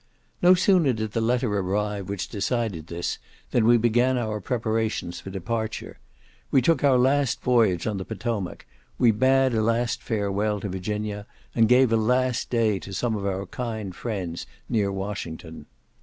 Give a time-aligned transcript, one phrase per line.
[0.41, 3.19] No sooner did the letter arrive which decided this,
[3.51, 5.99] than we began our preparations for departure.
[6.49, 8.65] We took our last voyage on the Potomac,
[8.97, 13.27] we bade a last farewell to Virginia, and gave a last day to some of
[13.27, 15.67] our kind friends near Washington.